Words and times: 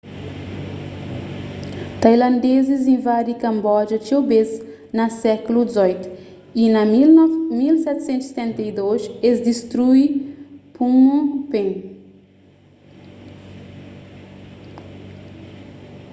tailandezis 2.03 2.83
invadi 2.93 3.33
kamboja 3.43 3.97
txeu 4.03 4.21
bês 4.31 4.49
na 4.97 5.05
sékulu 5.21 5.61
xviii 5.75 6.11
y 6.63 6.65
na 6.75 6.81
1772 6.93 9.03
es 9.29 9.37
distrui 9.47 10.03
phnom 10.73 11.19
phen 11.49 11.69